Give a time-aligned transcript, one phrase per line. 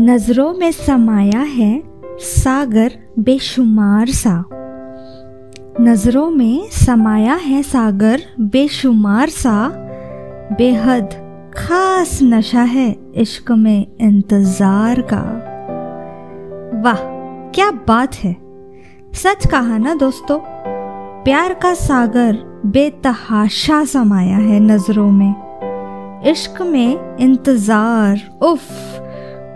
[0.00, 1.82] नज़रों में समाया है
[2.18, 4.44] सागर बेशुमार सा।
[5.80, 9.68] नज़रों में समाया है सागर बेशुमार सा।
[10.58, 11.08] बेहद
[11.56, 15.22] खास नशा है इश्क में इंतज़ार का।
[16.84, 17.02] वाह,
[17.50, 18.36] क्या बात है।
[19.14, 20.38] सच कहा ना दोस्तों,
[21.24, 25.34] प्यार का सागर बेतहाशा समाया है नज़रों में।
[26.26, 28.99] इश्क में इंतज़ार, उफ।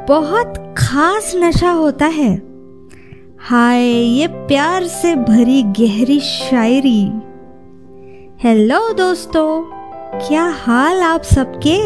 [0.09, 2.43] बहुत खास नशा होता है।
[3.41, 7.05] हाय, ये प्यार से भरी गहरी शायरी।
[8.41, 9.63] हेलो दोस्तों,
[10.29, 11.79] क्या हाल आप सबके?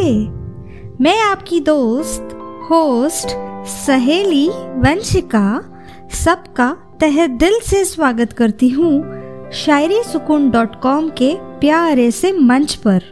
[1.05, 2.29] मैं आपकी दोस्त,
[2.71, 3.29] होस्ट,
[3.69, 5.79] सहेली, वंशिका,
[6.11, 9.19] सबका तहे दिल से स्वागत करती हूँ
[9.53, 13.03] शायरी सुकून डॉट कॉम के प्यारे से मंच पर।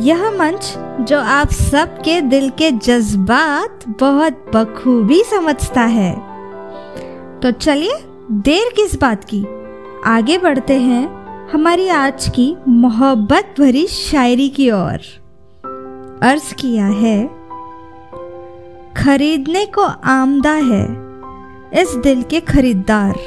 [0.00, 6.12] यह मंच जो आप सबके दिल के जज्बात बहुत बखूबी समझता है।
[7.40, 7.98] तो चलिए
[8.30, 9.42] देर किस बात की?
[10.06, 15.00] आगे बढ़ते हैं हमारी आज की मोहब्बत भरी शायरी की ओर।
[16.22, 17.18] अर्ज़ किया है,
[18.96, 20.84] खरीदने को आमदा है
[21.74, 23.18] इस दिल के खरीदार।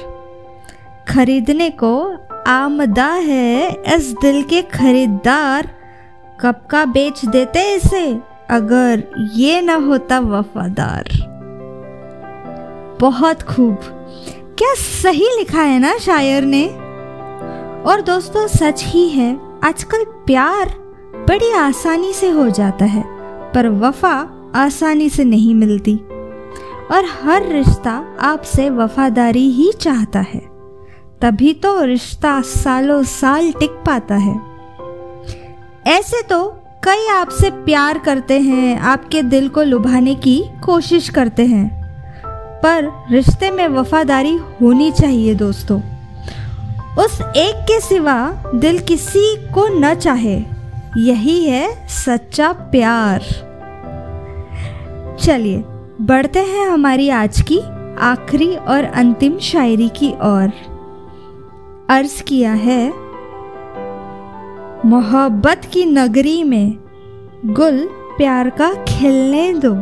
[1.10, 1.96] खरीदने को
[2.48, 5.70] आमदा है इस दिल के खरीदार
[6.44, 8.20] कब का बेच देते इसे?
[8.50, 11.04] अगर ये ना होता वफादार।
[13.02, 13.76] बहुत खूब।
[14.58, 16.68] क्या सही लिखा है ना शायर ने?
[17.84, 20.70] और दोस्तों, सच ही है, आजकल प्यार
[21.30, 23.04] बड़ी आसानी से हो जाता है,
[23.52, 25.96] पर वफा आसानी से नहीं मिलती।
[26.92, 30.42] और हर रिश्ता आपसे वफादारी ही चाहता है।
[31.22, 34.53] तभी तो रिश्ता सालों साल टिक पाता है।
[35.88, 41.84] ऐसे तो कई आपसे प्यार करते हैं, आपके दिल को लुभाने की कोशिश करते हैं।
[42.64, 45.82] पर रिश्ते में वफादारी होनी चाहिए दोस्तों।
[46.98, 50.44] उस एक के सिवा दिल किसी को न चाहे।
[50.98, 53.20] यही है सच्चा प्यार।
[55.22, 55.64] चलिए,
[56.02, 57.60] बढ़ते हैं हमारी आज की
[58.00, 60.52] आखिरी और अंतिम शायरी की ओर।
[61.90, 63.13] अर्ज़ किया है
[64.86, 66.78] मोहब्बत की नगरी में
[67.46, 69.74] गुल प्यार का खिलने दो।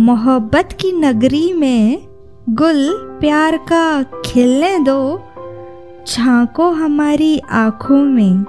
[0.00, 2.02] मोहब्बत की नगरी में
[2.48, 5.22] गुल प्यार का खिलने दो।
[6.08, 8.44] झांको हमारी आँखों में,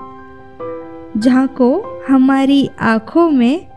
[1.18, 3.68] झांको हमारी आँखों में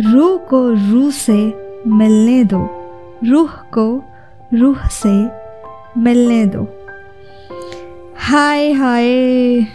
[0.00, 2.68] रूह को रूह से मिलने दो।
[3.24, 4.02] रूह को
[4.54, 5.28] रूह से
[6.00, 6.66] मिलने दो।
[8.16, 9.66] हाय हाय।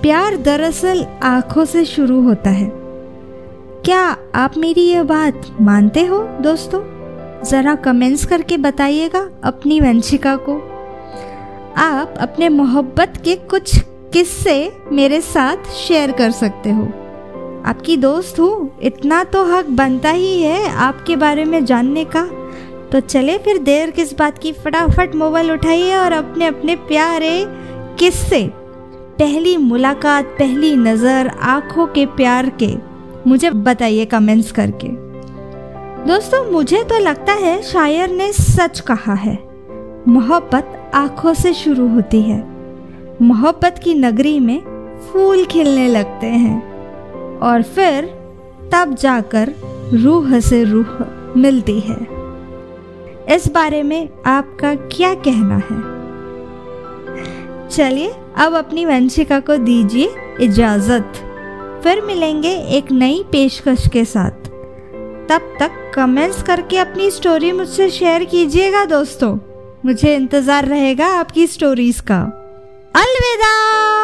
[0.00, 2.70] प्यार दरअसल आँखों से शुरू होता है।
[3.84, 6.80] क्या आप मेरी ये बात मानते हो, दोस्तों?
[7.44, 10.54] ज़रा कमेंट्स करके बताइएगा अपनी वंशिका को।
[11.76, 13.78] आप अपने मोहब्बत के कुछ
[14.12, 16.84] किस्से मेरे साथ शेयर कर सकते हो।
[17.66, 22.24] आपकी दोस्त हूँ, इतना तो हक बनता ही है आपके बारे में जानने का।
[22.92, 27.44] तो चले फिर देर किस बात की फटाफट मोबाइल उठाइए और अपने अपने प्यारे
[27.98, 28.61] किस्से
[29.18, 32.76] पहली मुलाकात, पहली नज़र आँखों के प्यार के।
[33.26, 34.88] मुझे बताइए कमेंट्स करके।
[36.06, 39.38] दोस्तों, मुझे तो लगता है शायर ने सच कहा है।
[40.08, 42.46] मोहब्बत आँखों से शुरू होती है।
[43.22, 44.62] मोहब्बत की नगरी में
[45.00, 46.72] फूल खिलने लगते हैं।
[47.38, 48.04] और फिर
[48.72, 49.52] तब जाकर
[49.94, 51.04] रूह से रूह
[51.36, 51.98] मिलती है।
[53.36, 56.01] इस बारे में आपका क्या कहना है?
[57.72, 61.12] चलिए, अब अपनी वंशिका को दीजिए इजाज़त।
[61.84, 64.48] फिर मिलेंगे एक नई पेशकश के साथ।
[65.28, 69.36] तब तक कमेंट्स करके अपनी स्टोरी मुझसे शेयर कीजिएगा दोस्तों।
[69.84, 72.20] मुझे इंतज़ार रहेगा आपकी स्टोरीज का।
[72.96, 74.01] अलविदा!